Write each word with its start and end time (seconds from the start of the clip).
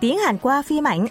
tiếng 0.00 0.18
Hàn 0.18 0.38
qua 0.38 0.62
phim 0.62 0.84
ảnh. 0.84 1.06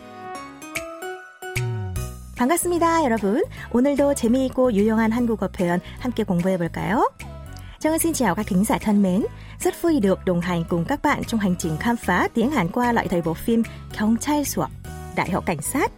반갑습니다, 2.36 3.04
여러분. 3.04 3.44
오늘도 3.72 4.14
재미있고 4.14 4.74
유용한 4.74 5.12
한국어 5.12 5.48
표현 5.48 5.80
함께 6.00 6.24
공부해 6.24 6.58
볼까요? 6.58 7.04
Trang 7.80 8.00
xin 8.00 8.14
chào 8.14 8.36
các 8.36 8.48
thính 8.48 8.66
giả 8.66 8.78
thân 8.78 9.02
mến. 9.02 9.26
Rất 9.60 9.82
vui 9.82 10.00
được 10.00 10.26
đồng 10.26 10.42
hành 10.42 10.64
cùng 10.70 10.86
các 10.86 11.02
bạn 11.02 11.24
trong 11.24 11.40
hành 11.40 11.56
trình 11.60 11.78
khám 11.78 11.96
phá 11.96 12.28
tiếng 12.34 12.52
Hàn 12.52 12.68
qua 12.68 12.92
loại 12.92 13.08
thời 13.08 13.22
bộ 13.22 13.34
phim 13.34 13.64
경찰 13.94 14.46
수업, 14.46 14.70
Đại 15.16 15.32
học 15.32 15.46
Cảnh 15.46 15.62
sát. 15.62 15.92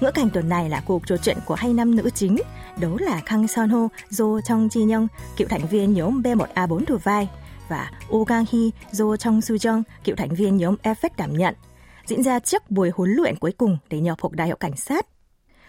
Ngữ 0.00 0.10
cảnh 0.10 0.30
tuần 0.30 0.48
này 0.48 0.70
là 0.70 0.82
cuộc 0.86 1.06
trò 1.06 1.16
chuyện 1.16 1.38
của 1.46 1.54
hai 1.54 1.72
nam 1.72 1.96
nữ 1.96 2.10
chính, 2.14 2.36
đó 2.80 2.88
là 2.98 3.20
Kang 3.26 3.48
Son 3.48 3.68
Ho, 3.68 3.88
Do 4.10 4.24
Trong 4.44 4.68
Ji 4.68 4.92
Young, 4.92 5.06
cựu 5.36 5.48
thành 5.48 5.66
viên 5.66 5.94
nhóm 5.94 6.22
B1A4 6.22 6.84
thủ 6.84 6.96
vai, 7.04 7.28
và 7.68 7.90
Oh 8.10 8.28
Gang 8.28 8.44
Hee, 8.52 8.70
Do 8.92 9.16
Trong 9.16 9.40
Su 9.40 9.56
Jung, 9.56 9.82
cựu 10.04 10.16
thành 10.16 10.34
viên 10.34 10.56
nhóm 10.56 10.76
Effect 10.82 11.10
đảm 11.16 11.32
nhận, 11.32 11.54
diễn 12.09 12.23
ra 12.23 12.39
trước 12.39 12.71
buổi 12.71 12.91
huấn 12.95 13.11
luyện 13.11 13.35
cuối 13.35 13.51
cùng 13.51 13.77
để 13.89 13.99
nhập 13.99 14.21
học 14.21 14.31
đại 14.31 14.49
học 14.49 14.59
cảnh 14.59 14.75
sát. 14.75 15.07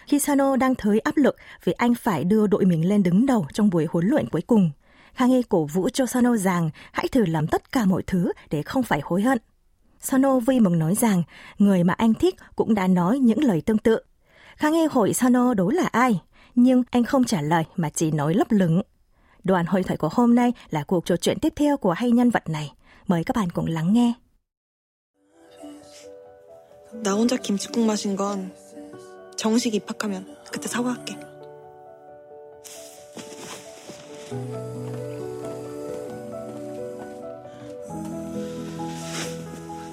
Khi 0.05 0.19
Sano 0.19 0.55
đang 0.55 0.75
thấy 0.75 0.99
áp 0.99 1.17
lực 1.17 1.35
vì 1.63 1.71
anh 1.71 1.95
phải 1.95 2.23
đưa 2.23 2.47
đội 2.47 2.65
mình 2.65 2.89
lên 2.89 3.03
đứng 3.03 3.25
đầu 3.25 3.45
trong 3.53 3.69
buổi 3.69 3.87
huấn 3.89 4.07
luyện 4.07 4.29
cuối 4.29 4.41
cùng, 4.41 4.71
Kage 5.17 5.41
cổ 5.49 5.65
vũ 5.65 5.89
cho 5.89 6.05
Sano 6.05 6.37
rằng 6.37 6.69
hãy 6.91 7.07
thử 7.11 7.25
làm 7.25 7.47
tất 7.47 7.71
cả 7.71 7.85
mọi 7.85 8.03
thứ 8.07 8.31
để 8.49 8.61
không 8.61 8.83
phải 8.83 9.01
hối 9.03 9.21
hận. 9.21 9.37
Sano 9.99 10.39
vui 10.39 10.59
mừng 10.59 10.79
nói 10.79 10.95
rằng 10.95 11.23
người 11.57 11.83
mà 11.83 11.93
anh 11.93 12.13
thích 12.13 12.35
cũng 12.55 12.75
đã 12.75 12.87
nói 12.87 13.19
những 13.19 13.43
lời 13.43 13.61
tương 13.61 13.77
tự. 13.77 13.99
Kage 14.59 14.87
hỏi 14.91 15.13
Sano 15.13 15.53
đó 15.53 15.69
là 15.73 15.87
ai, 15.91 16.21
nhưng 16.55 16.83
anh 16.91 17.03
không 17.03 17.23
trả 17.23 17.41
lời 17.41 17.63
mà 17.75 17.89
chỉ 17.89 18.11
nói 18.11 18.33
lấp 18.33 18.47
lửng. 18.49 18.81
Đoàn 19.43 19.65
hội 19.65 19.83
thoại 19.83 19.97
của 19.97 20.09
hôm 20.11 20.35
nay 20.35 20.53
là 20.69 20.83
cuộc 20.83 21.05
trò 21.05 21.15
chuyện 21.17 21.39
tiếp 21.39 21.53
theo 21.55 21.77
của 21.77 21.91
hai 21.91 22.11
nhân 22.11 22.29
vật 22.29 22.49
này. 22.49 22.73
Mời 23.07 23.23
các 23.23 23.35
bạn 23.35 23.49
cùng 23.49 23.67
lắng 23.67 23.93
nghe. 23.93 24.13
나 26.93 27.13
혼자 27.13 27.37
김치국 27.37 27.85
마신 27.85 28.15
건 28.15 28.53
정식 29.35 29.73
입학하면 29.73 30.25
그때 30.51 30.67
사과할게. 30.67 31.17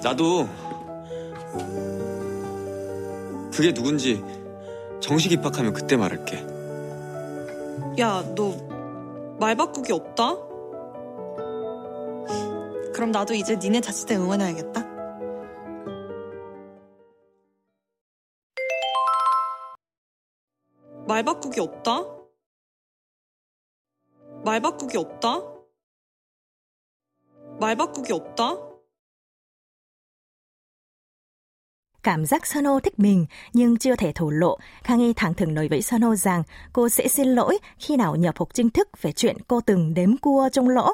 나도 0.02 0.48
그게 3.52 3.72
누군지 3.72 4.22
정식 5.00 5.32
입학하면 5.32 5.72
그때 5.72 5.96
말할게. 5.96 6.44
야, 8.00 8.22
너 8.34 8.68
말 9.40 9.54
바꾸기 9.54 9.92
없다? 9.92 10.36
그럼 12.92 13.12
나도 13.12 13.34
이제 13.34 13.56
니네 13.56 13.80
자취대 13.80 14.16
응원해야겠다. 14.16 14.87
말 21.07 21.23
바꾸기 21.23 21.59
없다? 21.59 22.03
말 24.45 24.61
바꾸기 24.61 24.97
없다? 24.97 25.41
말 27.59 27.75
바꾸기 27.75 28.13
없다? 28.13 28.73
Cảm 32.03 32.25
giác 32.25 32.45
Sano 32.45 32.79
thích 32.79 32.99
mình 32.99 33.25
nhưng 33.53 33.77
chưa 33.77 33.95
thể 33.95 34.11
thổ 34.15 34.29
lộ, 34.29 34.57
Kang 34.83 34.99
Hee 34.99 35.13
thẳng 35.15 35.33
thừng 35.33 35.53
nói 35.53 35.67
với 35.67 35.81
Sano 35.81 36.15
rằng 36.15 36.43
cô 36.73 36.89
sẽ 36.89 37.07
xin 37.07 37.27
lỗi 37.27 37.57
khi 37.77 37.95
nào 37.95 38.15
nhập 38.15 38.37
học 38.37 38.49
chính 38.53 38.69
thức 38.69 38.87
về 39.01 39.11
chuyện 39.11 39.37
cô 39.47 39.61
từng 39.61 39.93
đếm 39.93 40.17
cua 40.17 40.49
trong 40.51 40.69
lỗ. 40.69 40.93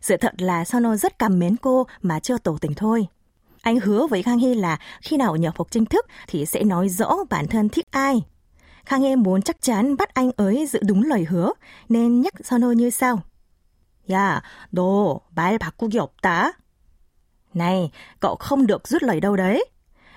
Sự 0.00 0.16
thật 0.16 0.42
là 0.42 0.64
Sano 0.64 0.96
rất 0.96 1.18
cảm 1.18 1.38
mến 1.38 1.56
cô 1.56 1.86
mà 2.02 2.20
chưa 2.20 2.38
tỏ 2.38 2.56
tình 2.60 2.74
thôi. 2.74 3.06
Anh 3.62 3.80
hứa 3.80 4.06
với 4.06 4.22
Kang 4.22 4.38
Hee 4.38 4.54
là 4.54 4.78
khi 5.02 5.16
nào 5.16 5.36
nhập 5.36 5.54
học 5.58 5.66
chính 5.70 5.84
thức 5.84 6.06
thì 6.26 6.46
sẽ 6.46 6.64
nói 6.64 6.88
rõ 6.88 7.16
bản 7.30 7.46
thân 7.46 7.68
thích 7.68 7.86
ai. 7.90 8.22
Kang 8.86 9.02
Hee 9.02 9.16
muốn 9.16 9.42
chắc 9.42 9.62
chắn 9.62 9.96
bắt 9.96 10.14
anh 10.14 10.30
ấy 10.36 10.66
giữ 10.66 10.80
đúng 10.86 11.02
lời 11.02 11.24
hứa, 11.24 11.52
nên 11.88 12.20
nhắc 12.20 12.34
Sano 12.44 12.70
như 12.70 12.90
sau. 12.90 13.22
야, 14.10 14.42
너 14.72 15.20
말 15.36 15.58
바꾸기 15.58 15.98
없다. 15.98 16.52
Này, 17.54 17.90
cậu 18.20 18.36
không 18.36 18.66
được 18.66 18.88
rút 18.88 19.02
lời 19.02 19.20
đâu 19.20 19.36
đấy. 19.36 19.64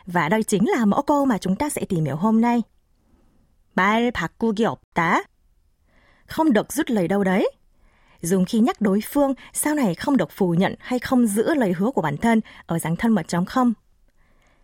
Và 0.06 0.30
đây 0.30 0.44
chính 0.44 0.69
là 0.69 0.86
mẫu 0.86 1.02
câu 1.02 1.25
mà 1.25 1.38
chúng 1.38 1.56
ta 1.56 1.69
sẽ 1.69 1.86
tìm 1.90 2.06
hiểu 2.06 2.16
hôm 2.16 2.41
nay. 2.41 2.62
말 3.75 4.12
바꾸기 4.12 4.66
없다. 4.66 5.22
Không 6.25 6.53
được 6.53 6.74
rút 6.74 6.90
lời 6.90 7.08
đâu 7.08 7.24
đấy. 7.24 7.52
Dùng 8.22 8.46
khi 8.46 8.59
nhắc 8.59 8.81
đối 8.81 9.00
phương, 9.02 9.34
sau 9.53 9.75
này 9.75 9.96
không 9.96 10.18
được 10.18 10.31
phủ 10.31 10.53
nhận 10.53 10.75
hay 10.80 11.00
không 11.00 11.28
giữ 11.28 11.53
lời 11.56 11.74
hứa 11.78 11.91
của 11.91 12.02
bản 12.02 12.18
thân 12.18 12.41
ở 12.66 12.80
dạng 12.80 12.96
thân 12.96 13.12
mật 13.12 13.28
trong 13.28 13.46
không. 13.46 13.74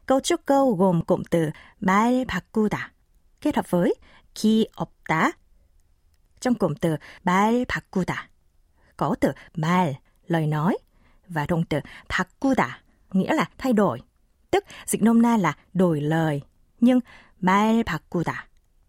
Câu 0.05 0.19
trúc 0.19 0.41
câu 0.45 0.75
gồm 0.75 1.01
cụm 1.01 1.23
từ 1.29 1.49
말 1.79 2.25
바꾸다 2.27 2.77
kết 3.43 3.55
hợp 3.55 3.71
với 3.71 3.95
기 4.35 4.67
없다. 4.75 5.31
Trong 6.39 6.55
cụm 6.55 6.73
từ 6.81 6.97
말 7.23 7.65
바꾸다 7.67 8.15
có 8.97 9.15
từ 9.19 9.31
말, 9.55 9.93
lời 10.27 10.47
nói 10.47 10.77
và 11.27 11.45
động 11.45 11.63
từ 11.69 11.79
바꾸다 12.09 12.67
nghĩa 13.11 13.33
là 13.33 13.49
thay 13.57 13.73
đổi 13.73 14.01
tức 14.51 14.63
dịch 14.85 15.01
nôm 15.01 15.21
na 15.21 15.37
là 15.37 15.57
đổi 15.73 16.01
lời, 16.01 16.41
nhưng 16.79 16.99
말 17.39 17.83
바꾸다 17.83 18.33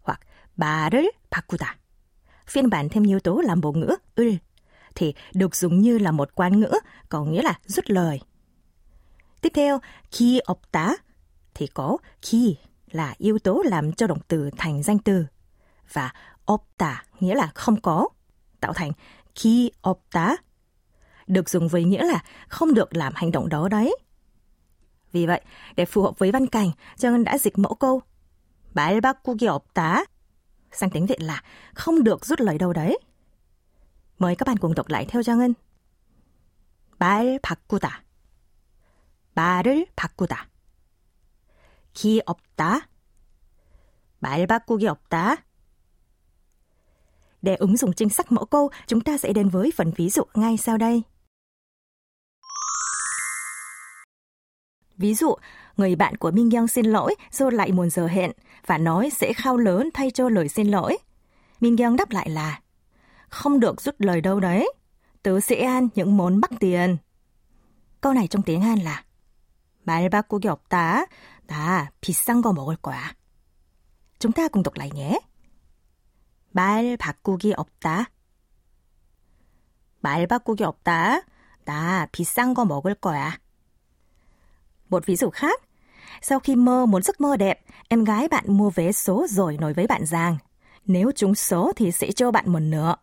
hoặc 0.01 0.19
말을 0.55 1.11
바꾸다. 1.29 1.75
Phiên 2.47 2.69
bản 2.69 2.89
thêm 2.89 3.03
yếu 3.03 3.19
tố 3.19 3.41
làm 3.41 3.61
bộ 3.61 3.71
ngữ 3.71 3.95
을 4.15 4.37
thì 4.95 5.13
được 5.33 5.55
dùng 5.55 5.81
như 5.81 5.97
là 5.97 6.11
một 6.11 6.29
quan 6.35 6.59
ngữ, 6.59 6.71
có 7.09 7.23
nghĩa 7.23 7.41
là 7.41 7.59
rút 7.65 7.85
lời. 7.87 8.19
Tiếp 9.41 9.51
theo, 9.53 9.79
khi 10.11 10.39
없다 10.39 10.95
thì 11.53 11.67
có 11.67 11.97
khi 12.21 12.57
là 12.91 13.13
yếu 13.17 13.39
tố 13.39 13.63
làm 13.65 13.93
cho 13.93 14.07
động 14.07 14.19
từ 14.27 14.49
thành 14.57 14.83
danh 14.83 14.99
từ 14.99 15.25
và 15.93 16.13
없다 16.45 16.95
nghĩa 17.19 17.35
là 17.35 17.51
không 17.55 17.81
có, 17.81 18.07
tạo 18.59 18.73
thành 18.73 18.91
khi 19.35 19.71
없다 19.81 20.35
được 21.27 21.49
dùng 21.49 21.67
với 21.67 21.83
nghĩa 21.83 22.03
là 22.03 22.23
không 22.47 22.73
được 22.73 22.95
làm 22.95 23.13
hành 23.15 23.31
động 23.31 23.49
đó 23.49 23.67
đấy. 23.67 23.97
Vì 25.11 25.25
vậy, 25.27 25.41
để 25.75 25.85
phù 25.85 26.01
hợp 26.01 26.19
với 26.19 26.31
văn 26.31 26.47
cảnh, 26.47 26.71
Trang 26.97 27.11
Ngân 27.11 27.23
đã 27.23 27.37
dịch 27.37 27.57
mẫu 27.57 27.75
câu 27.75 28.01
말 28.73 29.01
바꾸기 29.01 29.47
없다 29.47 30.05
sang 30.71 30.89
tiếng 30.89 31.05
Việt 31.05 31.21
là 31.21 31.43
không 31.73 32.03
được 32.03 32.25
rút 32.25 32.41
lời 32.41 32.57
đâu 32.57 32.73
đấy. 32.73 32.99
Mời 34.19 34.35
các 34.35 34.47
bạn 34.47 34.57
cùng 34.57 34.75
đọc 34.75 34.89
lại 34.89 35.05
theo 35.05 35.23
Trang 35.23 35.39
Ngân. 35.39 35.53
말 37.01 37.39
바꾸다 37.41 38.03
말을 39.33 39.87
바꾸다 39.95 40.47
기 41.95 42.21
없다 42.25 42.87
말 44.19 44.47
바꾸기 44.47 44.87
없다 44.87 45.37
Để 47.41 47.55
ứng 47.55 47.77
dụng 47.77 47.93
chính 47.93 48.09
xác 48.09 48.31
mẫu 48.31 48.45
câu, 48.45 48.69
chúng 48.87 49.01
ta 49.01 49.17
sẽ 49.17 49.33
đến 49.33 49.49
với 49.49 49.71
phần 49.75 49.91
ví 49.95 50.09
dụ 50.09 50.23
ngay 50.33 50.57
sau 50.57 50.77
đây. 50.77 51.03
Ví 54.97 55.13
dụ, 55.13 55.35
người 55.77 55.95
bạn 55.95 56.17
của 56.17 56.31
Minh 56.31 56.49
Young 56.49 56.67
xin 56.67 56.85
lỗi 56.85 57.15
do 57.31 57.49
lại 57.49 57.71
muộn 57.71 57.89
giờ 57.89 58.07
hẹn 58.07 58.31
và 58.65 58.77
nói 58.77 59.09
sẽ 59.09 59.33
khao 59.33 59.57
lớn 59.57 59.89
thay 59.93 60.11
cho 60.11 60.29
lời 60.29 60.49
xin 60.49 60.67
lỗi. 60.67 60.97
Minh 61.59 61.77
Young 61.77 61.95
đáp 61.95 62.11
lại 62.11 62.29
là 62.29 62.59
Không 63.29 63.59
được 63.59 63.81
rút 63.81 63.95
lời 63.99 64.21
đâu 64.21 64.39
đấy. 64.39 64.73
Tớ 65.23 65.39
sẽ 65.39 65.55
ăn 65.55 65.87
những 65.95 66.17
món 66.17 66.37
mắc 66.37 66.51
tiền. 66.59 66.97
Câu 68.01 68.13
này 68.13 68.27
trong 68.27 68.41
tiếng 68.41 68.61
Hàn 68.61 68.79
là 68.79 69.03
말 69.85 70.09
바꾸기 70.09 70.47
없다. 70.47 71.05
나 71.47 71.89
비싼 72.01 72.41
거 72.41 72.53
먹을 72.53 72.75
거야. 72.77 73.15
Chúng 74.19 74.31
ta 74.31 74.47
cùng 74.47 74.63
đọc 74.63 74.75
lại 74.77 74.91
nhé. 74.93 75.19
말 76.51 76.97
바꾸기 76.97 77.53
없다. 77.53 78.05
말 80.01 80.27
바꾸기 80.27 80.63
없다. 80.63 81.21
나 81.65 82.07
비싼 82.11 82.53
거 82.53 82.65
먹을 82.65 82.95
거야. 82.95 83.39
Một 84.89 85.05
ví 85.05 85.15
dụ 85.15 85.29
khác, 85.29 85.61
sau 86.21 86.39
khi 86.39 86.55
mơ 86.55 86.85
một 86.85 87.03
giấc 87.03 87.21
mơ 87.21 87.37
đẹp, 87.37 87.61
em 87.87 88.03
gái 88.03 88.27
bạn 88.27 88.43
mua 88.47 88.69
vé 88.69 88.91
số 88.91 89.25
rồi 89.29 89.57
nói 89.57 89.73
với 89.73 89.87
bạn 89.87 90.05
rằng, 90.05 90.37
nếu 90.85 91.11
trúng 91.15 91.35
số 91.35 91.71
thì 91.75 91.91
sẽ 91.91 92.11
cho 92.11 92.31
bạn 92.31 92.51
một 92.51 92.59
nửa. 92.59 92.95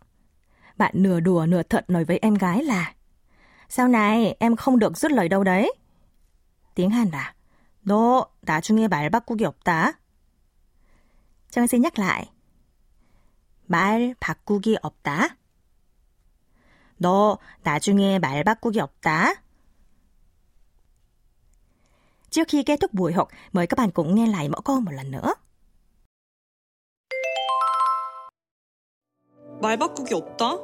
Bạn 0.77 0.93
nửa 0.95 1.21
đùa 1.21 1.47
nửa 1.49 1.63
thật 1.63 1.91
nói 1.91 2.05
với 2.05 2.19
em 2.19 2.35
gái 2.35 2.65
là, 2.65 2.93
sau 3.69 3.89
này 3.89 4.37
em 4.41 4.57
không 4.57 4.79
được 4.79 4.97
rút 4.97 5.13
lời 5.13 5.29
đâu 5.29 5.45
đấy. 5.45 5.75
Hàn 6.78 7.12
너 7.84 8.26
나중에 8.42 8.88
말 8.88 9.10
바꾸기 9.10 9.46
없다. 9.46 10.00
Trang 11.52 11.68
xin 11.68 11.82
nhắc 11.82 12.00
lại. 12.00 12.32
말 13.68 14.16
바꾸기 14.20 14.78
없다. 14.82 15.38
너 16.98 17.38
나중에 17.64 18.20
말 18.20 18.44
바꾸기 18.44 18.80
없다. 18.80 19.44
Trước 22.30 22.48
khi 22.48 22.64
kết 22.64 22.80
thúc 22.80 22.94
buổi 22.94 23.14
học, 23.14 23.28
mời 23.52 23.68
các 23.68 23.76
bạn 23.78 23.92
cùng 23.92 24.16
nghe 24.16 24.28
lại 24.28 24.50
mẫu 24.50 24.62
câu 24.62 24.80
một 24.80 24.92
lần 24.92 25.12
nữa. 25.12 25.34
말 29.62 29.78
바꾸기 29.78 30.14
없다? 30.16 30.58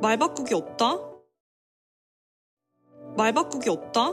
말 0.00 0.18
바꾸기 0.18 0.54
없다? 0.54 1.15
말 3.16 3.32
바꾸기 3.32 3.70
없다. 3.70 4.12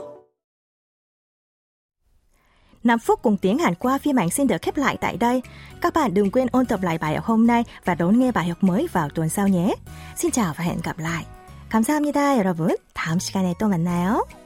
Năm 2.84 2.98
phút 2.98 3.22
cùng 3.22 3.36
tiếng 3.36 3.58
Hàn 3.58 3.74
qua 3.74 3.98
phiên 3.98 4.16
bản 4.16 4.30
xin 4.30 4.46
được 4.46 4.62
khép 4.62 4.76
lại 4.76 4.96
tại 5.00 5.16
đây. 5.16 5.42
Các 5.80 5.94
bạn 5.94 6.14
đừng 6.14 6.30
quên 6.30 6.46
ôn 6.52 6.66
tập 6.66 6.82
lại 6.82 6.98
bài 6.98 7.14
học 7.14 7.24
hôm 7.24 7.46
nay 7.46 7.64
và 7.84 7.94
đón 7.94 8.18
nghe 8.18 8.32
bài 8.32 8.48
học 8.48 8.58
mới 8.60 8.88
vào 8.92 9.08
tuần 9.08 9.28
sau 9.28 9.48
nhé. 9.48 9.74
Xin 10.16 10.30
chào 10.30 10.54
và 10.56 10.64
hẹn 10.64 10.78
gặp 10.84 10.98
lại. 10.98 11.26
감사합니다, 11.70 12.36
여러분. 12.38 12.76
다음 12.94 13.18
시간에 13.18 13.54
또 13.58 13.66
만나요. 13.66 14.43